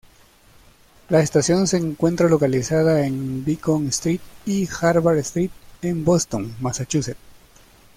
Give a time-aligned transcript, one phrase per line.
[1.09, 5.51] La estación se encuentra localizada en Beacon Street y Harvard Street
[5.83, 7.19] en Boston, Massachusetts.